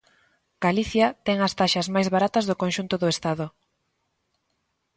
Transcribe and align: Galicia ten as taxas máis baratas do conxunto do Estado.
Galicia 0.65 1.07
ten 1.25 1.37
as 1.47 1.53
taxas 1.59 1.87
máis 1.93 2.07
baratas 2.15 2.45
do 2.49 2.59
conxunto 2.61 2.95
do 3.01 3.07
Estado. 3.15 3.45